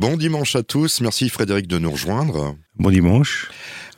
Bon 0.00 0.16
dimanche 0.16 0.56
à 0.56 0.62
tous, 0.62 1.02
merci 1.02 1.28
Frédéric 1.28 1.66
de 1.66 1.78
nous 1.78 1.90
rejoindre. 1.90 2.56
Bon 2.80 2.90
dimanche. 2.90 3.50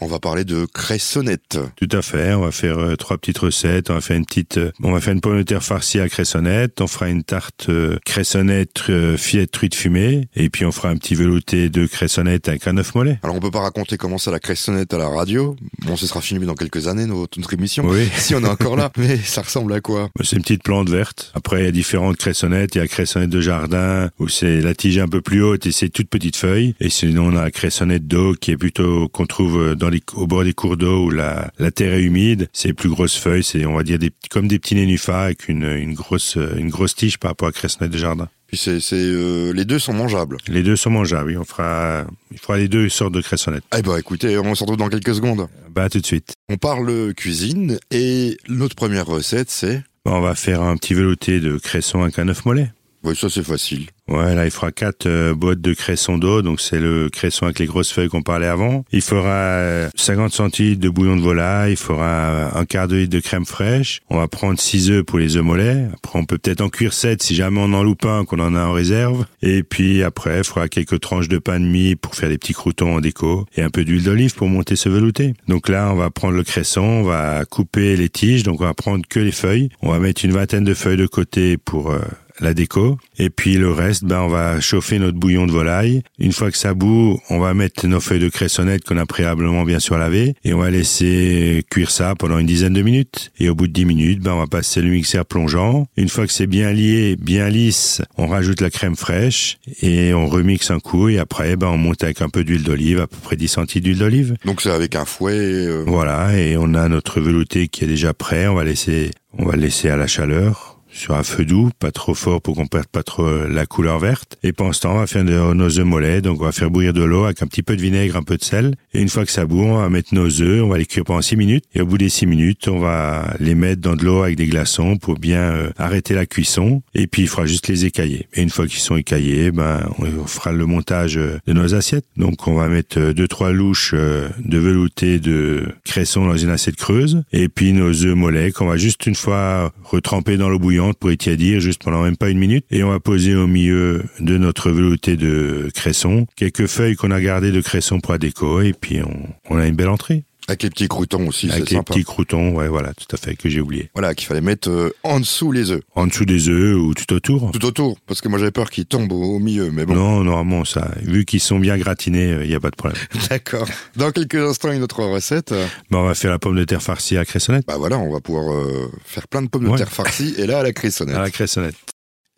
On 0.05 0.09
va 0.09 0.19
parler 0.19 0.45
de 0.45 0.67
cressonnette. 0.67 1.61
Tout 1.77 1.89
à 1.93 2.03
fait. 2.03 2.35
On 2.35 2.41
va 2.41 2.51
faire 2.51 2.77
euh, 2.77 2.97
trois 2.97 3.19
petites 3.19 3.39
recettes. 3.39 3.89
On 3.89 3.95
va 3.95 4.01
faire 4.01 4.17
une 4.17 4.27
petite, 4.27 4.59
euh, 4.59 4.73
on 4.83 4.91
va 4.91 5.01
faire 5.01 5.13
une 5.13 5.21
pomme 5.21 5.39
de 5.39 5.45
terre 5.45 5.63
farcie 5.63 6.01
à 6.01 6.09
cressonnette. 6.09 6.81
On 6.81 6.89
fera 6.89 7.09
une 7.09 7.23
tarte 7.23 7.69
euh, 7.69 7.99
cressonnette 8.05 8.83
fillette 9.17 9.53
truite 9.53 9.77
fumée. 9.77 10.27
Et 10.35 10.51
puis 10.51 10.65
on 10.65 10.73
fera 10.73 10.89
un 10.89 10.97
petit 10.97 11.15
velouté 11.15 11.69
de 11.69 11.87
cressonnette 11.87 12.49
avec 12.49 12.67
un 12.67 12.79
œuf 12.79 12.97
mollet. 12.97 13.21
Alors 13.23 13.37
on 13.37 13.39
peut 13.39 13.53
pas 13.53 13.61
raconter 13.61 13.97
comment 13.97 14.19
ça 14.19 14.33
la 14.33 14.41
cressonnette 14.41 14.93
à 14.93 14.99
la 14.99 15.07
radio. 15.07 15.55
Bon, 15.87 15.95
ce 15.95 16.09
sera 16.09 16.21
filmé 16.21 16.47
dans 16.47 16.57
quelques 16.57 16.89
années 16.89 17.07
notre, 17.07 17.39
notre 17.39 17.55
émission. 17.55 17.85
Oui. 17.87 18.09
Si 18.23 18.35
on 18.35 18.43
est 18.43 18.49
encore 18.49 18.75
là, 18.75 18.91
mais 18.97 19.17
ça 19.19 19.43
ressemble 19.43 19.73
à 19.73 19.81
quoi? 19.81 20.11
C'est 20.25 20.35
une 20.35 20.43
petite 20.43 20.65
plante 20.65 20.89
verte. 20.89 21.31
Après, 21.35 21.61
il 21.61 21.65
y 21.65 21.69
a 21.69 21.73
différentes 21.73 22.17
cressonnettes. 22.17 22.75
Il 22.75 22.79
y 22.79 22.81
a 22.81 22.85
la 22.85 22.89
cressonnette 22.89 23.31
de 23.31 23.41
jardin 23.41 24.11
où 24.19 24.27
c'est 24.27 24.61
la 24.61 24.75
tige 24.75 24.99
un 24.99 25.09
peu 25.09 25.21
plus 25.21 25.45
haute 25.45 25.67
et 25.67 25.73
c'est 25.73 25.91
toute 25.91 26.09
petite 26.09 26.37
feuille. 26.37 26.75
Et 26.81 26.91
sinon, 26.91 27.27
on 27.27 27.37
a 27.37 27.43
la 27.43 27.51
cressonnette 27.53 28.09
d'eau 28.09 28.35
qui 28.35 28.51
est 28.51 28.57
plutôt 28.73 29.09
qu'on 29.09 29.27
trouve 29.27 29.75
dans 29.75 29.91
les, 29.91 30.03
au 30.15 30.27
bord 30.27 30.45
des 30.45 30.55
cours 30.55 30.77
d'eau 30.77 31.07
où 31.07 31.11
la, 31.11 31.51
la 31.59 31.71
terre 31.71 31.95
est 31.95 32.03
humide. 32.03 32.49
C'est 32.53 32.73
plus 32.73 32.89
grosses 32.89 33.17
feuilles. 33.17 33.45
C'est, 33.45 33.67
on 33.67 33.75
va 33.77 33.83
dire, 33.83 33.99
des, 33.99 34.11
comme 34.31 34.49
des 34.49 34.59
petits 34.59 34.75
nénuphars 34.75 35.25
avec 35.25 35.49
une, 35.49 35.65
une 35.65 35.95
grosse, 35.95 36.39
une 36.57 36.71
grosse 36.71 36.95
tige 36.95 37.19
par 37.19 37.33
rapport 37.33 37.49
à 37.49 37.51
la 37.51 37.53
cressonnette 37.53 37.93
de 37.93 37.99
jardin. 37.99 38.29
Puis 38.47 38.57
c'est, 38.57 38.81
c'est 38.81 38.97
euh, 38.97 39.53
les 39.53 39.65
deux 39.65 39.79
sont 39.79 39.95
mangeables. 39.95 40.37
Les 40.49 40.63
deux 40.63 40.77
sont 40.77 40.91
mangeables. 40.91 41.31
Oui, 41.31 41.37
on 41.37 41.45
fera, 41.45 42.05
il 42.31 42.39
fera 42.39 42.59
les 42.59 42.69
deux 42.69 42.89
sortes 42.89 43.15
de 43.15 43.21
cressonnettes. 43.23 43.65
Eh 43.77 43.83
ben 43.83 43.97
écoutez, 43.97 44.39
on 44.39 44.55
se 44.55 44.63
retrouve 44.63 44.79
dans 44.79 44.89
quelques 44.89 45.15
secondes. 45.15 45.49
Bah, 45.71 45.89
tout 45.89 46.01
de 46.01 46.07
suite. 46.07 46.35
On 46.51 46.57
parle 46.57 47.15
cuisine 47.15 47.79
et 47.91 48.37
notre 48.49 48.75
première 48.75 49.07
recette 49.07 49.51
c'est? 49.51 49.83
On 50.05 50.21
va 50.21 50.35
faire 50.35 50.63
un 50.63 50.77
petit 50.77 50.95
velouté 50.95 51.41
de 51.41 51.57
cresson 51.59 52.03
avec 52.03 52.19
un 52.19 52.29
œuf 52.29 52.45
mollet. 52.45 52.73
Oui, 53.05 53.17
ça 53.17 53.29
c'est 53.29 53.43
facile. 53.43 53.87
Ouais, 54.09 54.35
là, 54.35 54.45
il 54.45 54.51
fera 54.51 54.73
quatre 54.73 55.07
euh, 55.07 55.35
boîtes 55.35 55.61
de 55.61 55.75
cresson 55.75 56.19
d'eau, 56.19 56.43
donc 56.43 56.61
c'est 56.61 56.81
le 56.81 57.09
cresson 57.09 57.47
avec 57.47 57.61
les 57.61 57.67
grosses 57.67 57.93
feuilles 57.93 58.09
qu'on 58.09 58.23
parlait 58.23 58.47
avant. 58.47 58.85
Il 58.93 59.01
fera 59.01 59.29
euh, 59.29 59.89
50 59.95 60.33
centilitres 60.33 60.81
de 60.81 60.89
bouillon 60.89 61.17
de 61.17 61.23
volaille, 61.23 61.73
il 61.73 61.77
fera 61.77 62.57
un 62.59 62.65
quart 62.65 62.89
de 62.89 62.97
litre 62.97 63.13
de 63.13 63.21
crème 63.21 63.47
fraîche. 63.47 64.01
On 64.11 64.19
va 64.19 64.29
prendre 64.29 64.59
6 64.59 64.91
œufs 64.91 65.05
pour 65.05 65.19
les 65.19 65.37
œufs 65.37 65.45
mollets. 65.45 65.87
Après, 65.95 66.19
on 66.19 66.25
peut 66.25 66.37
peut-être 66.39 66.61
en 66.61 66.69
cuire 66.69 66.93
7 66.93 67.23
si 67.23 67.35
jamais 67.35 67.61
on 67.61 67.73
en 67.73 67.83
loupe 67.83 68.05
un, 68.05 68.25
qu'on 68.25 68.41
en 68.41 68.55
a 68.55 68.65
en 68.65 68.73
réserve. 68.73 69.25
Et 69.41 69.63
puis 69.63 70.03
après, 70.03 70.39
il 70.39 70.45
fera 70.45 70.69
quelques 70.69 71.01
tranches 71.01 71.29
de 71.29 71.39
pain 71.39 71.59
de 71.61 71.65
mie 71.65 71.97
pour 71.97 72.15
faire 72.15 72.29
des 72.29 72.39
petits 72.39 72.55
croutons 72.55 72.97
en 72.97 73.01
déco 73.01 73.47
et 73.57 73.63
un 73.63 73.71
peu 73.71 73.85
d'huile 73.85 74.05
d'olive 74.05 74.35
pour 74.35 74.49
monter 74.49 74.77
ce 74.77 74.89
velouté. 74.89 75.35
Donc 75.49 75.69
là, 75.69 75.91
on 75.93 75.97
va 75.97 76.11
prendre 76.11 76.35
le 76.35 76.45
cresson, 76.45 76.83
on 76.83 77.03
va 77.05 77.45
couper 77.45 77.97
les 77.97 78.09
tiges, 78.09 78.43
donc 78.43 78.61
on 78.61 78.65
va 78.65 78.75
prendre 78.75 79.07
que 79.09 79.21
les 79.21 79.33
feuilles. 79.33 79.71
On 79.81 79.91
va 79.91 79.99
mettre 79.99 80.25
une 80.25 80.33
vingtaine 80.33 80.65
de 80.65 80.75
feuilles 80.75 80.97
de 80.97 81.07
côté 81.07 81.57
pour 81.57 81.93
euh, 81.93 82.01
la 82.41 82.55
déco. 82.55 82.99
Et 83.19 83.31
puis 83.31 83.55
le 83.57 83.71
reste, 83.71 84.05
ben, 84.05 84.21
on 84.21 84.29
va 84.29 84.61
chauffer 84.61 84.99
notre 84.99 85.19
bouillon 85.19 85.47
de 85.47 85.53
volaille. 85.53 86.03
Une 86.19 86.33
fois 86.33 86.51
que 86.51 86.57
ça 86.59 86.75
bout, 86.75 87.19
on 87.31 87.39
va 87.39 87.55
mettre 87.55 87.87
nos 87.87 88.01
feuilles 88.01 88.21
de 88.21 88.29
cressonnette 88.29 88.85
qu'on 88.85 88.97
a 88.97 89.07
préalablement 89.07 89.65
bien 89.65 89.79
sûr 89.79 89.99
lavées 89.99 90.35
et 90.45 90.55
on 90.55 90.59
va 90.59 90.71
laisser 90.71 91.65
cuire 91.71 91.91
ça 91.91 92.15
pendant 92.15 92.39
une 92.39 92.47
dizaine 92.47 92.73
de 92.73 92.83
minutes. 92.83 93.33
Et 93.39 93.49
au 93.49 93.55
bout 93.55 93.67
de 93.67 93.73
10 93.73 93.85
minutes, 93.85 94.21
ben, 94.23 94.33
on 94.33 94.39
va 94.39 94.47
passer 94.47 94.83
le 94.83 94.91
mixeur 94.91 95.25
plongeant. 95.27 95.87
Une 95.97 96.09
fois 96.09 96.27
que 96.27 96.33
c'est 96.33 96.47
bien 96.47 96.73
lié, 96.73 97.17
bien 97.21 97.49
lisse, 97.49 98.03
on 98.17 98.27
rajoute 98.27 98.61
la 98.61 98.71
crème 98.71 98.97
fraîche 98.97 99.59
et 99.83 100.15
on 100.15 100.27
remixe 100.27 100.71
un 100.71 100.81
coup 100.81 101.09
et 101.09 101.19
après, 101.19 101.57
ben, 101.57 101.69
on 101.69 101.79
monte 101.79 102.03
avec 102.05 102.23
un 102.23 102.29
peu 102.29 102.45
d'huile 102.45 102.63
d'olive, 102.65 103.01
à 103.01 103.07
peu 103.07 103.17
près 103.23 103.37
10 103.37 103.49
centilitres 103.49 103.85
d'huile 103.85 103.99
d'olive. 103.99 104.35
Donc 104.45 104.63
c'est 104.63 104.71
avec 104.71 104.97
un 104.97 105.05
fouet. 105.05 105.33
euh, 105.37 105.85
Voilà, 105.87 106.37
et 106.39 106.57
on 106.57 106.75
a 106.75 106.89
notre 106.89 107.21
velouté 107.21 107.69
qui 107.69 107.85
est 107.85 107.89
déjà 107.89 108.13
prêt. 108.15 108.47
On 108.49 108.55
va 108.55 108.65
laisser, 108.65 109.11
on 109.39 109.45
va 109.47 109.57
le 109.57 109.63
laisser 109.63 109.89
à 109.89 109.97
la 109.97 110.07
chaleur 110.07 110.72
sur 110.93 111.15
un 111.15 111.23
feu 111.23 111.45
doux, 111.45 111.71
pas 111.79 111.91
trop 111.91 112.15
fort 112.15 112.41
pour 112.43 112.55
qu'on 112.55 112.67
perde 112.67 112.87
pas 112.87 113.03
trop 113.03 113.47
la 113.47 113.67
couleur 113.67 113.99
verte. 113.99 114.39
Et 114.43 114.53
pendant 114.53 114.73
ce 114.73 114.81
temps, 114.81 114.95
on 114.95 114.99
va 114.99 115.07
faire 115.07 115.25
de- 115.25 115.55
nos 115.55 115.79
œufs 115.79 115.85
mollets. 115.87 116.21
Donc, 116.21 116.41
on 116.41 116.45
va 116.45 116.53
faire 116.53 116.71
bouillir 116.71 116.93
de 116.93 117.03
l'eau 117.03 117.25
avec 117.25 117.43
un 117.43 117.47
petit 117.47 117.63
peu 117.63 117.77
de 117.77 117.81
vinaigre, 117.83 118.17
un 118.17 118.23
peu 118.23 118.37
de 118.37 118.45
sel. 118.45 118.75
Et 118.93 119.01
une 119.01 119.09
fois 119.09 119.25
que 119.25 119.33
ça 119.33 119.47
bout, 119.47 119.63
on 119.63 119.79
va 119.79 119.89
mettre 119.89 120.15
nos 120.15 120.29
œufs, 120.43 120.63
on 120.63 120.69
va 120.69 120.79
les 120.79 120.85
cuire 120.87 121.05
pendant 121.05 121.23
6 121.23 121.37
minutes. 121.37 121.65
Et 121.75 121.81
au 121.81 121.87
bout 121.87 121.97
des 121.99 122.09
6 122.11 122.27
minutes, 122.27 122.69
on 122.69 122.79
va 122.79 123.35
les 123.41 123.55
mettre 123.55 123.81
dans 123.81 123.97
de 123.97 124.05
l'eau 124.05 124.23
avec 124.23 124.37
des 124.37 124.47
glaçons 124.47 124.97
pour 124.99 125.15
bien 125.19 125.41
euh, 125.41 125.71
arrêter 125.79 126.15
la 126.15 126.27
cuisson. 126.27 126.83
Et 126.95 127.07
puis, 127.07 127.23
il 127.23 127.29
faudra 127.29 127.47
juste 127.47 127.69
les 127.69 127.87
écailler. 127.87 128.27
Et 128.35 128.43
une 128.43 128.51
fois 128.51 128.67
qu'ils 128.67 128.81
sont 128.81 128.97
écaillés, 128.97 129.51
ben, 129.51 129.89
on 129.99 130.27
fera 130.27 130.53
le 130.53 130.67
montage 130.67 131.17
euh, 131.17 131.39
de 131.47 131.53
nos 131.55 131.75
assiettes. 131.75 132.05
Donc, 132.19 132.47
on 132.47 132.55
va 132.55 132.69
mettre 132.69 132.99
euh, 132.99 133.13
deux, 133.15 133.29
trois 133.29 133.51
louches 133.53 133.93
euh, 133.95 134.29
de 134.45 134.59
velouté 134.59 135.19
de 135.21 135.65
cresson 135.85 136.27
dans 136.27 136.37
une 136.37 136.51
assiette 136.51 136.77
creuse. 136.77 137.23
Et 137.33 137.49
puis, 137.49 137.73
nos 137.73 137.91
œufs 138.05 138.15
mollets 138.15 138.53
qu'on 138.53 138.67
va 138.67 138.77
juste 138.77 139.07
une 139.07 139.15
fois 139.15 139.73
retremper 139.85 140.37
dans 140.37 140.49
l'eau 140.51 140.59
bouillante 140.59 140.82
pour 140.99 141.11
étiadir 141.11 141.61
juste 141.61 141.83
pendant 141.83 142.03
même 142.03 142.17
pas 142.17 142.31
une 142.31 142.39
minute. 142.39 142.65
Et 142.71 142.83
on 142.83 142.91
va 142.91 143.01
poser 143.01 143.35
au 143.35 143.47
milieu 143.47 144.05
de 144.21 144.39
notre 144.39 144.71
velouté 144.71 145.17
de 145.17 145.71
cresson 145.75 146.27
quelques 146.37 146.67
feuilles 146.67 146.97
qu'on 146.97 147.11
a 147.11 147.21
gardées 147.21 147.53
de 147.53 147.61
cresson 147.61 148.01
pour 148.01 148.13
la 148.13 148.19
déco. 148.19 148.61
Et 148.61 148.73
puis, 148.73 149.01
on 149.49 149.57
a 149.57 149.67
une 149.67 149.77
belle 149.77 149.89
entrée. 149.89 150.25
Avec 150.49 150.65
les 150.65 150.71
petits 150.71 150.89
croutons 150.89 151.29
aussi, 151.29 151.49
avec 151.51 151.71
les 151.71 151.77
sympa. 151.77 151.95
petits 151.95 152.05
croutons, 152.05 152.53
ouais, 152.57 152.67
voilà, 152.67 152.93
tout 152.95 153.07
à 153.15 153.17
fait, 153.17 153.37
que 153.37 153.49
j'ai 153.49 153.61
oublié. 153.61 153.91
Voilà, 153.95 154.13
qu'il 154.15 154.27
fallait 154.27 154.41
mettre 154.41 154.69
euh, 154.71 154.91
en 155.05 155.21
dessous 155.21 155.53
les 155.53 155.71
œufs. 155.71 155.83
En 155.95 156.07
dessous 156.09 156.25
des 156.25 156.49
œufs 156.49 156.77
ou 156.77 156.95
tout 156.95 157.13
autour. 157.15 157.53
Tout 157.53 157.65
autour, 157.65 157.97
parce 158.07 158.21
que 158.21 158.29
moi 158.29 158.39
j'avais 158.41 158.51
peur 158.51 158.69
qu'ils 158.71 158.87
tombent 158.87 159.13
au, 159.13 159.37
au 159.37 159.39
milieu, 159.39 159.71
mais 159.71 159.87
bon. 159.87 159.95
Non, 159.95 160.25
normalement, 160.25 160.65
ça, 160.65 160.91
vu 161.03 161.25
qu'ils 161.25 161.41
sont 161.41 161.61
bien 161.61 161.79
gratinés, 161.79 162.39
il 162.43 162.49
n'y 162.49 162.55
a 162.57 162.61
pas 162.61 162.71
de 162.71 162.77
problème. 162.77 163.01
D'accord. 163.31 163.69
Dans 163.97 164.11
quelques 164.11 164.35
instants, 164.35 164.73
une 164.73 164.83
autre 164.83 165.05
recette. 165.05 165.55
Bon, 165.91 165.99
on 166.01 166.07
va 166.09 166.15
faire 166.15 166.31
la 166.33 166.39
pomme 166.41 166.57
de 166.57 166.65
terre 166.65 166.83
farcie 166.83 167.17
à 167.17 167.25
cressonnette. 167.25 167.65
Bah 167.67 167.77
voilà, 167.79 167.99
on 167.99 168.13
va 168.13 168.21
pouvoir 168.21 168.53
euh, 168.53 168.91
faire 169.05 169.29
plein 169.29 169.43
de 169.43 169.49
pommes 169.49 169.71
de 169.71 169.77
terre 169.77 169.93
farcies 169.93 170.35
et 170.39 170.47
là 170.47 170.59
à 170.59 170.63
la 170.65 170.73
cressonnette. 170.73 171.17
À 171.17 171.21
la 171.23 171.31
cressonnette. 171.31 171.77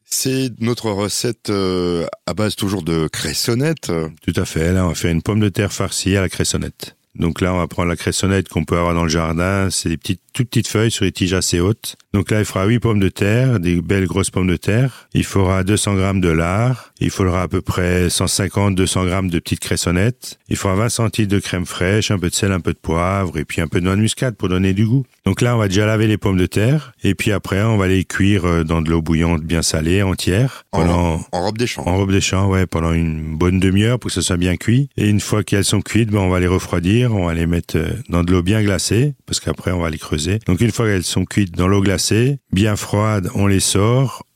C'est 0.04 0.50
notre 0.60 0.91
recette 0.91 1.48
euh, 1.50 2.06
à 2.26 2.34
base 2.34 2.54
toujours 2.54 2.82
de 2.82 3.09
cressonnette. 3.09 3.91
Tout 4.22 4.32
à 4.36 4.44
fait. 4.44 4.72
Là, 4.72 4.84
on 4.84 4.88
va 4.88 4.94
faire 4.94 5.10
une 5.10 5.22
pomme 5.22 5.41
de 5.41 5.48
terre 5.48 5.72
farcie 5.72 6.16
à 6.16 6.21
la 6.21 6.28
cressonnette. 6.28 6.97
Donc 7.16 7.41
là, 7.41 7.54
on 7.54 7.58
va 7.58 7.66
prendre 7.66 7.88
la 7.88 7.97
cressonnette 7.97 8.48
qu'on 8.48 8.64
peut 8.64 8.76
avoir 8.76 8.94
dans 8.94 9.04
le 9.04 9.08
jardin. 9.08 9.69
C'est 9.70 9.88
des 9.88 9.97
petites, 9.97 10.20
toutes 10.32 10.48
petites 10.48 10.69
feuilles 10.69 10.91
sur 10.91 11.04
des 11.04 11.12
tiges 11.12 11.34
assez 11.34 11.60
hautes. 11.60 11.97
Donc 12.12 12.30
là, 12.30 12.41
il 12.41 12.44
fera 12.44 12.64
8 12.66 12.80
pommes 12.80 13.00
de 13.00 13.08
terre, 13.08 13.60
des 13.60 13.80
belles 13.80 14.06
grosses 14.06 14.30
pommes 14.30 14.47
de 14.47 14.56
terre. 14.56 15.08
Il 15.14 15.24
faudra 15.24 15.64
200 15.64 15.94
grammes 15.94 16.20
de 16.20 16.28
lard. 16.28 16.92
Il 17.00 17.10
faudra 17.10 17.42
à 17.42 17.48
peu 17.48 17.60
près 17.60 18.08
150-200 18.08 19.06
grammes 19.06 19.30
de 19.30 19.38
petites 19.38 19.60
cressonnettes. 19.60 20.38
Il 20.48 20.56
faudra 20.56 20.76
20 20.76 20.88
centilitres 20.88 21.34
de 21.34 21.41
crème 21.41 21.66
fraîche, 21.66 22.10
un 22.10 22.19
peu 22.19 22.30
de 22.30 22.34
sel, 22.34 22.53
un 22.53 22.60
peu 22.60 22.72
de 22.72 22.78
poivre 22.78 23.36
et 23.38 23.44
puis 23.44 23.60
un 23.60 23.66
peu 23.66 23.80
de 23.80 23.84
noix 23.84 23.97
de 23.97 24.00
muscade 24.00 24.36
pour 24.36 24.48
donner 24.48 24.72
du 24.74 24.86
goût. 24.86 25.04
Donc 25.24 25.41
là, 25.41 25.54
on 25.56 25.58
va 25.58 25.69
déjà 25.69 25.86
laver 25.86 26.06
les 26.06 26.19
pommes 26.19 26.36
de 26.36 26.47
terre. 26.47 26.92
Et 27.03 27.14
puis 27.14 27.32
après, 27.32 27.62
on 27.62 27.76
va 27.76 27.88
les 27.88 28.04
cuire 28.04 28.44
euh, 28.44 28.64
dans 28.64 28.82
de 28.82 28.91
l'eau 28.91 29.03
bouillante 29.03 29.42
bien 29.42 29.62
salée, 29.62 30.03
entière. 30.03 30.64
En, 30.72 30.80
Pendant, 30.80 31.26
en 31.32 31.41
robe 31.44 31.58
des 31.58 31.66
champs. 31.66 31.86
en 31.86 31.97
robe 31.97 32.12
des 32.12 32.20
champs, 32.20 32.48
ouais, 32.48 32.66
pendant 32.66 32.92
une 32.92 33.36
bonne 33.36 33.60
demi-heure 33.60 33.98
pour 33.98 34.08
que 34.08 34.14
ça 34.14 34.22
soit 34.22 34.36
bien 34.36 34.56
cuit. 34.56 34.88
Et 34.97 35.08
une 35.08 35.20
fois 35.20 35.42
qu'elles 35.42 35.64
sont 35.64 35.80
cuites, 35.80 36.10
ben, 36.10 36.19
on 36.20 36.28
va 36.28 36.41
les 36.41 36.47
refroidir, 36.47 37.03
on 37.12 37.26
va 37.26 37.34
les 37.34 37.47
mettre 37.47 37.76
euh, 37.76 37.88
dans 38.09 38.22
de 38.22 38.32
l'eau 38.32 38.42
bien 38.42 38.62
glacée, 38.62 39.15
parce 39.26 39.41
qu'après 39.41 39.72
on 39.72 39.81
va 39.81 39.91
les 39.91 39.98
creuser. 39.98 40.38
Donc 40.47 40.60
une 40.60 40.70
fois 40.70 40.87
qu'elles 40.87 41.04
sont 41.04 41.25
cuites 41.25 41.54
dans 41.54 41.69
l'eau 41.69 41.82
glacée, 41.82 42.38
bien 42.53 42.76
froides, 42.76 43.31
on 43.34 43.47
les 43.47 43.60
sort. 43.60 44.26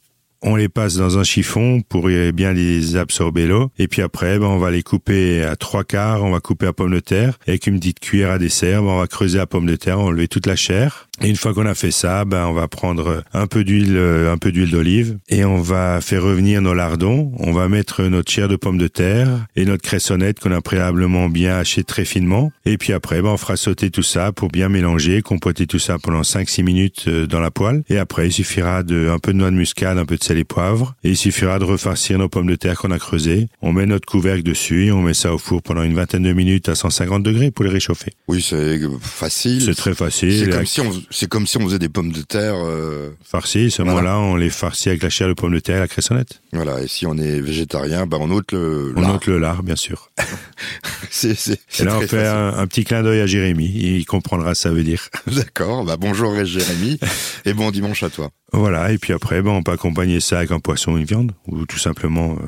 On 0.41 0.55
les 0.55 0.69
passe 0.69 0.95
dans 0.95 1.19
un 1.19 1.25
chiffon 1.25 1.81
pour 1.89 2.07
bien 2.07 2.53
les 2.53 2.95
absorber 2.95 3.49
l'eau. 3.49 3.73
Et 3.77 3.89
puis 3.89 4.03
après, 4.03 4.39
ben, 4.39 4.47
on 4.47 4.59
va 4.59 4.71
les 4.71 4.85
couper 4.85 5.43
à 5.43 5.57
trois 5.57 5.83
quarts. 5.83 6.23
On 6.23 6.31
va 6.31 6.39
couper 6.39 6.67
la 6.67 6.73
pomme 6.73 6.93
de 6.93 7.01
terre. 7.01 7.39
Avec 7.49 7.67
une 7.67 7.81
petite 7.81 7.99
cuillère 7.99 8.31
à 8.31 8.39
dessert, 8.39 8.83
ben, 8.83 8.91
on 8.91 8.99
va 9.01 9.09
creuser 9.09 9.39
la 9.39 9.49
pomme 9.49 9.67
de 9.67 9.75
terre, 9.75 9.99
enlever 9.99 10.29
toute 10.29 10.47
la 10.47 10.55
chair. 10.55 11.08
Et 11.21 11.29
une 11.29 11.37
fois 11.37 11.53
qu'on 11.53 11.67
a 11.67 11.75
fait 11.75 11.91
ça, 11.91 12.25
ben, 12.25 12.47
on 12.47 12.53
va 12.53 12.69
prendre 12.69 13.25
un 13.33 13.47
peu 13.47 13.65
d'huile, 13.65 13.97
euh, 13.97 14.33
un 14.33 14.39
peu 14.39 14.53
d'huile 14.53 14.71
d'olive. 14.71 15.19
Et 15.29 15.45
on 15.45 15.61
va 15.61 16.01
faire 16.01 16.23
revenir 16.23 16.63
nos 16.63 16.75
lardons. 16.75 17.33
On 17.39 17.53
va 17.53 17.69
mettre 17.69 18.05
notre 18.05 18.31
chair 18.31 18.49
de 18.49 18.57
pomme 18.57 18.79
de 18.79 18.89
terre 18.89 19.29
et 19.57 19.65
notre 19.65 19.83
cressonnette 19.83 20.39
qu'on 20.39 20.53
a 20.53 20.61
préalablement 20.61 21.29
bien 21.29 21.57
hachée 21.57 21.83
très 21.83 22.05
finement. 22.05 22.53
Et 22.65 22.79
puis 22.79 22.93
après, 22.93 23.21
ben, 23.21 23.31
on 23.31 23.37
fera 23.37 23.57
sauter 23.57 23.91
tout 23.91 24.03
ça 24.03 24.33
pour 24.33 24.49
bien 24.49 24.69
mélanger, 24.69 25.23
compoter 25.23 25.67
tout 25.67 25.79
ça 25.79 25.99
pendant 25.99 26.23
5-6 26.23 26.63
minutes 26.63 27.05
euh, 27.09 27.27
dans 27.27 27.41
la 27.41 27.51
poêle. 27.51 27.83
Et 27.89 27.99
après, 27.99 28.29
il 28.29 28.33
suffira 28.33 28.83
de 28.83 29.09
un 29.09 29.19
peu 29.19 29.33
de 29.33 29.39
noix 29.39 29.51
de 29.51 29.57
muscade, 29.57 29.99
un 29.99 30.07
peu 30.07 30.17
de 30.17 30.25
sel 30.25 30.39
et 30.39 30.45
poivre. 30.45 30.95
Et 31.03 31.11
il 31.11 31.17
suffira 31.17 31.59
de 31.59 31.65
refarcir 31.65 32.19
nos 32.19 32.29
pommes 32.29 32.47
de 32.47 32.57
terre 32.57 32.79
qu'on 32.79 32.91
a 32.91 32.99
creusées. 32.99 33.49
On 33.61 33.73
met 33.73 33.87
notre 33.87 34.07
couvercle 34.07 34.43
dessus 34.43 34.87
et 34.87 34.93
on 34.93 35.03
met 35.03 35.15
ça 35.15 35.35
au 35.35 35.39
four 35.39 35.63
pendant 35.63 35.83
une 35.83 35.95
vingtaine 35.95 36.23
de 36.23 36.33
minutes 36.33 36.69
à 36.69 36.75
150 36.75 37.23
degrés 37.23 37.51
pour 37.51 37.65
les 37.65 37.71
réchauffer. 37.71 38.13
Oui, 38.29 38.41
c'est 38.41 38.81
facile. 39.01 39.63
C'est 39.63 39.75
très 39.75 39.95
facile. 39.95 40.45
C'est 40.45 40.51
comme, 40.51 40.67
si 40.67 40.81
on, 40.81 40.93
c'est 41.11 41.29
comme 41.29 41.47
si 41.47 41.57
on 41.59 41.65
faisait 41.65 41.79
des 41.79 41.89
pommes 41.89 42.13
de 42.13 42.23
terre. 42.23 42.55
euh, 42.57 43.11
farci, 43.25 43.71
ce 43.71 43.83
Voilà. 43.83 44.03
moment-là, 44.03 44.19
on 44.19 44.37
les 44.37 44.51
farcit 44.51 44.89
avec 44.91 45.03
la 45.03 45.11
chair 45.11 45.29
de 45.29 45.33
pomme 45.35 45.53
de 45.55 45.59
terre 45.61 45.77
et 45.77 45.81
la 45.81 45.89
cressonnette. 45.89 46.43
voilà. 46.53 46.81
Et 46.83 46.89
si 46.89 47.07
on 47.07 47.17
est 47.17 47.41
végétarien, 47.41 48.07
bah 48.07 48.19
on 48.21 48.31
ôte 48.31 48.53
le. 48.53 48.93
On 48.97 49.01
lard. 49.01 49.15
ôte 49.17 49.27
le 49.27 49.39
lard, 49.39 49.63
bien 49.63 49.77
sûr. 49.77 50.11
C'est, 51.11 51.35
c'est, 51.35 51.59
Et 51.81 51.85
là, 51.85 51.97
on 51.97 52.01
fait 52.07 52.27
un, 52.27 52.49
un 52.59 52.67
petit 52.67 52.85
clin 52.85 53.03
d'œil 53.03 53.21
à 53.21 53.27
Jérémy. 53.27 53.65
Il 53.67 54.05
comprendra 54.05 54.55
ce 54.55 54.65
que 54.65 54.69
ça 54.69 54.75
veut 54.75 54.85
dire. 54.85 55.09
D'accord. 55.27 55.85
Bah 55.85 55.97
bonjour 55.99 56.35
Jérémy 56.45 57.01
et 57.47 57.55
bon 57.55 57.71
dimanche 57.71 58.03
à 58.03 58.11
toi. 58.11 58.31
Voilà. 58.53 58.93
Et 58.93 58.99
puis 58.99 59.15
après, 59.15 59.41
ben, 59.41 59.51
on 59.53 59.63
peut 59.63 59.73
accompagner 59.73 60.21
ça 60.21 60.39
avec 60.39 60.51
un 60.51 60.61
poisson 60.61 60.93
ou 60.93 60.99
une 60.99 61.05
viande. 61.07 61.33
Ou 61.47 61.65
tout 61.65 61.79
simplement 61.79 62.33
euh, 62.33 62.45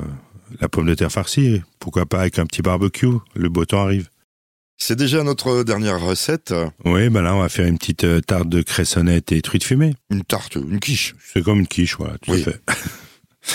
la 0.59 0.69
pomme 0.69 0.85
de 0.87 0.93
terre 0.93 1.11
farcie. 1.11 1.61
Pourquoi 1.79 2.05
pas 2.05 2.21
avec 2.21 2.37
un 2.37 2.45
petit 2.45 2.61
barbecue. 2.61 3.07
Le 3.35 3.49
beau 3.49 3.65
temps 3.65 3.81
arrive. 3.83 4.09
C'est 4.83 4.95
déjà 4.95 5.21
notre 5.23 5.61
dernière 5.61 6.01
recette. 6.01 6.55
Oui, 6.85 7.09
ben 7.09 7.21
là, 7.21 7.35
on 7.35 7.41
va 7.41 7.49
faire 7.49 7.67
une 7.67 7.77
petite 7.77 8.03
euh, 8.03 8.19
tarte 8.19 8.49
de 8.49 8.63
cressonnette 8.63 9.31
et 9.31 9.39
truite 9.43 9.63
fumée. 9.63 9.93
Une 10.09 10.23
tarte, 10.23 10.55
une 10.55 10.79
quiche. 10.79 11.13
C'est 11.23 11.43
comme 11.43 11.59
une 11.59 11.67
quiche, 11.67 11.97
voilà, 11.99 12.17
tout 12.17 12.31
Oui. 12.31 12.41
à 12.41 12.51
fait. 12.51 12.61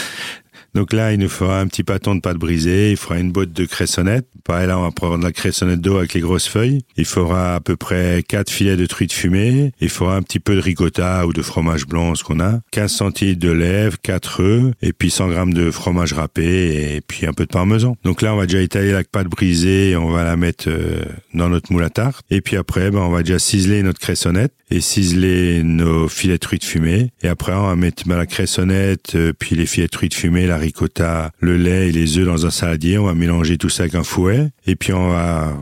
Donc 0.76 0.93
là, 0.93 1.14
il 1.14 1.19
nous 1.19 1.31
fera 1.31 1.58
un 1.58 1.69
petit 1.69 1.84
pâton 1.84 2.14
de 2.14 2.20
pâte 2.20 2.37
brisée, 2.37 2.90
il 2.90 2.99
fera 2.99 3.19
une 3.19 3.32
botte 3.32 3.50
de 3.50 3.64
cressonnette. 3.64 4.26
Pareil, 4.44 4.67
là, 4.67 4.78
on 4.78 4.82
va 4.82 4.90
prendre 4.90 5.25
la 5.25 5.32
cressonnette 5.32 5.81
d'eau 5.81 5.96
avec 5.96 6.12
les 6.12 6.20
grosses 6.20 6.46
feuilles. 6.46 6.82
Il 6.99 7.06
fera 7.06 7.55
à 7.55 7.61
peu 7.61 7.76
près 7.76 8.23
4 8.28 8.50
filets 8.50 8.76
de 8.76 8.84
truite 8.84 9.14
fumée. 9.14 9.73
Il 9.81 9.88
fera 9.88 10.17
un 10.17 10.20
petit 10.20 10.38
peu 10.38 10.55
de 10.55 10.61
ricotta 10.61 11.26
ou 11.26 11.32
de 11.32 11.40
fromage 11.40 11.87
blanc, 11.87 12.14
ce 12.14 12.25
qu'on 12.25 12.40
a. 12.40 12.61
15 12.73 12.93
centilitres 12.93 13.40
de 13.40 13.52
lèvres, 13.52 13.96
4 14.02 14.43
œufs, 14.43 14.75
et 14.82 14.93
puis 14.93 15.08
100 15.08 15.28
grammes 15.28 15.55
de 15.55 15.70
fromage 15.70 16.12
râpé, 16.12 16.96
et 16.96 17.00
puis 17.00 17.26
un 17.26 17.32
peu 17.32 17.46
de 17.46 17.50
parmesan. 17.50 17.96
Donc 18.05 18.20
là, 18.20 18.34
on 18.34 18.37
va 18.37 18.44
déjà 18.44 18.61
étaler 18.61 18.93
la 18.93 19.02
pâte 19.02 19.28
brisée, 19.28 19.93
et 19.93 19.96
on 19.96 20.11
va 20.11 20.25
la 20.25 20.37
mettre 20.37 20.69
euh, 20.69 21.06
dans 21.32 21.49
notre 21.49 21.73
moule 21.73 21.84
à 21.84 21.90
tarte. 21.90 22.26
Et 22.28 22.43
puis 22.43 22.58
après, 22.58 22.90
ben, 22.90 22.99
on 22.99 23.11
va 23.11 23.23
déjà 23.23 23.38
ciseler 23.38 23.82
notre 23.82 23.99
cressonnette 23.99 24.52
et 24.70 24.80
ciseler 24.80 25.62
nos 25.62 26.08
filets 26.08 26.38
de 26.38 26.64
fumée. 26.64 27.12
Et 27.22 27.28
après, 27.28 27.52
on 27.52 27.66
va 27.66 27.76
mettre 27.76 28.08
la 28.08 28.26
cressonnette, 28.26 29.14
euh, 29.14 29.32
puis 29.32 29.54
les 29.56 29.66
filets 29.66 29.88
de 29.88 30.14
fumée, 30.14 30.46
la 30.46 30.56
ricotta, 30.56 31.30
le 31.40 31.56
lait 31.56 31.88
et 31.88 31.92
les 31.92 32.18
œufs 32.18 32.26
dans 32.26 32.46
un 32.46 32.50
saladier. 32.50 32.98
On 32.98 33.04
va 33.04 33.14
mélanger 33.14 33.58
tout 33.58 33.68
ça 33.68 33.84
avec 33.84 33.94
un 33.94 34.02
fouet. 34.02 34.50
Et 34.66 34.76
puis, 34.76 34.92
on 34.92 35.10
va 35.10 35.56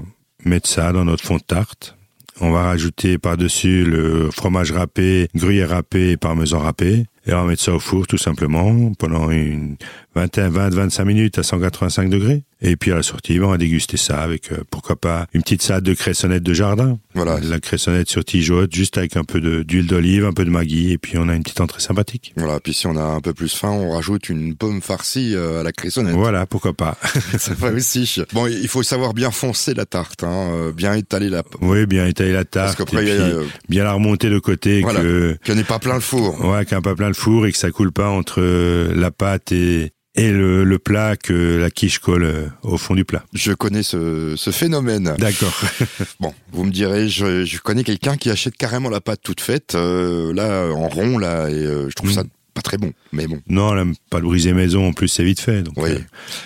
mettre 0.45 0.69
ça 0.69 0.93
dans 0.93 1.05
notre 1.05 1.25
fond 1.25 1.37
de 1.37 1.43
tarte. 1.43 1.97
On 2.41 2.51
va 2.51 2.65
rajouter 2.65 3.17
par-dessus 3.17 3.85
le 3.85 4.29
fromage 4.31 4.73
râpé, 4.73 5.29
gruyère 5.37 5.71
râpé 5.71 6.11
et 6.11 6.17
parmesan 6.17 6.59
râpé. 6.59 7.07
Et 7.27 7.33
on 7.33 7.43
va 7.43 7.45
mettre 7.45 7.63
ça 7.63 7.73
au 7.73 7.79
four 7.79 8.07
tout 8.07 8.19
simplement 8.19 8.93
pendant 8.99 9.31
une 9.31 9.77
21, 10.17 10.49
20, 10.49 10.75
25 10.75 11.05
minutes 11.05 11.39
à 11.39 11.43
185 11.43 12.11
degrés. 12.11 12.43
Et 12.67 12.77
puis 12.77 12.93
à 12.93 12.95
la 12.97 13.03
sortie, 13.03 13.39
on 13.41 13.51
va 13.51 13.59
déguster 13.59 13.99
ça 13.99 14.23
avec, 14.23 14.51
euh, 14.51 14.57
pourquoi 14.71 14.97
pas, 14.97 15.27
une 15.35 15.43
petite 15.43 15.61
salade 15.63 15.85
de 15.85 15.93
cressonnette 15.93 16.43
de 16.43 16.55
jardin. 16.55 16.99
Voilà. 17.15 17.39
La 17.41 17.61
cressonnette 17.61 18.09
sur 18.09 18.25
tigeote, 18.25 18.75
juste 18.75 18.97
avec 18.97 19.17
un 19.19 19.25
peu 19.25 19.39
de- 19.41 19.63
d'huile 19.63 19.87
d'olive, 19.87 20.25
un 20.25 20.33
peu 20.33 20.47
de 20.47 20.51
maggi, 20.51 20.93
et 20.93 20.99
puis 20.99 21.19
on 21.19 21.29
a 21.29 21.35
une 21.35 21.43
petite 21.43 21.61
entrée 21.61 21.81
sympathique. 21.83 22.33
Voilà, 22.39 22.59
puis 22.61 22.73
si 22.73 22.87
on 22.87 22.97
a 22.97 23.03
un 23.03 23.21
peu 23.21 23.35
plus 23.35 23.55
faim, 23.55 23.69
on 23.71 23.91
rajoute 23.91 24.31
une 24.31 24.55
pomme 24.57 24.81
farcie 24.81 25.35
euh, 25.35 25.61
à 25.61 25.63
la 25.63 25.73
cressonnette. 25.73 26.15
Voilà, 26.15 26.47
pourquoi 26.47 26.73
pas. 26.73 26.97
Ça 27.39 27.53
va 27.55 27.71
aussi. 27.71 28.23
Bon, 28.33 28.47
il 28.47 28.67
faut 28.69 28.83
savoir 28.83 29.13
bien 29.13 29.31
foncer 29.31 29.75
la 29.75 29.85
tarte, 29.85 30.25
hein, 30.25 30.51
euh, 30.55 30.73
bien 30.73 30.95
étaler 30.95 31.29
la 31.29 31.43
oui, 31.61 31.85
bien 31.85 32.07
étaler 32.07 32.33
la 32.33 32.45
Parce 32.47 32.75
tarte, 32.75 32.79
qu'après, 32.79 33.03
et 33.03 33.15
puis 33.15 33.23
a, 33.23 33.27
euh, 33.27 33.45
bien 33.69 33.85
la 33.85 33.93
remonter 33.93 34.31
de 34.31 34.39
côté, 34.39 34.81
Voilà. 34.81 35.01
que, 35.03 35.37
qu'il 35.45 35.55
n'y 35.55 35.61
en 35.61 35.63
ait 35.63 35.67
pas 35.67 35.79
plein 35.79 35.95
le 35.95 36.01
four. 36.01 36.43
ouais, 36.47 36.65
qu'un 36.65 36.81
pas 36.81 36.95
plein 36.95 37.09
le 37.09 37.15
four 37.15 37.47
et 37.47 37.53
que 37.53 37.59
ça 37.59 37.71
coule 37.71 37.93
pas 37.93 38.09
entre 38.09 38.41
euh, 38.41 38.93
la 38.95 39.11
pâte 39.11 39.53
et, 39.53 39.93
et 40.17 40.31
le, 40.31 40.65
le 40.65 40.79
plat, 40.79 41.17
que 41.17 41.57
la 41.59 41.71
quiche 41.71 41.99
colle 41.99 42.25
euh, 42.25 42.47
au 42.63 42.77
fond 42.79 42.95
du 42.95 43.05
plat. 43.05 43.25
Je 43.33 43.53
connais 43.53 43.83
ce, 43.83 44.35
ce 44.37 44.51
phénomène. 44.51 45.15
D'accord. 45.19 45.55
Bon, 46.21 46.33
vous 46.53 46.65
me 46.65 46.71
direz, 46.71 47.09
je, 47.09 47.45
je 47.45 47.59
connais 47.59 47.85
quelqu'un 47.85 48.17
qui 48.17 48.31
achète 48.31 48.57
carrément 48.57 48.91
la 48.91 49.01
pâte 49.01 49.21
toute 49.23 49.41
faite, 49.41 49.75
euh, 49.75 50.33
là, 50.33 50.69
en 50.73 50.89
rond, 50.89 51.19
là, 51.19 51.49
et 51.51 51.55
euh, 51.55 51.89
je 51.89 51.95
trouve 51.95 52.11
Mm. 52.11 52.15
ça 52.15 52.23
pas 52.55 52.63
très 52.63 52.77
bon. 52.79 52.93
Mais 53.13 53.27
bon, 53.27 53.41
Non, 53.49 53.73
là, 53.75 53.85
pas 54.11 54.19
de 54.21 54.25
briser 54.25 54.53
maison, 54.53 54.87
en 54.87 54.93
plus 54.93 55.09
c'est 55.09 55.25
vite 55.25 55.41
fait. 55.41 55.63
Donc, 55.63 55.75
Oui. 55.77 55.91
euh, 55.91 55.99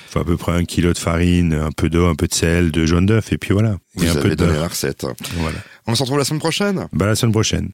faut 0.09 0.21
à 0.21 0.25
peu 0.25 0.39
près 0.39 0.53
un 0.53 0.65
kilo 0.65 0.95
de 0.95 0.99
farine, 0.99 1.53
un 1.53 1.71
peu 1.71 1.91
d'eau, 1.91 2.07
un 2.07 2.15
peu 2.15 2.27
de 2.27 2.33
sel, 2.33 2.71
de 2.71 2.87
jaune 2.87 3.05
d'œuf, 3.05 3.31
et 3.35 3.37
puis 3.37 3.53
voilà. 3.53 3.77
vous 3.95 4.07
et 4.07 4.09
un 4.09 4.15
peu 4.15 4.31
de 4.31 4.35
donné 4.35 4.55
la 4.59 4.69
recette. 4.69 5.05
Voilà. 5.35 5.59
On 5.87 5.95
se 5.95 6.03
retrouve 6.03 6.19
la 6.19 6.25
semaine 6.25 6.41
prochaine? 6.41 6.87
Bah, 6.95 7.05
la 7.07 7.15
semaine 7.15 7.33
prochaine. 7.33 7.67